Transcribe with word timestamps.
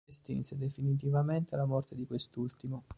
Si 0.07 0.17
estinse 0.17 0.55
definitivamente 0.57 1.53
alla 1.53 1.65
morte 1.65 1.93
di 1.93 2.07
quest'ultimo. 2.07 2.85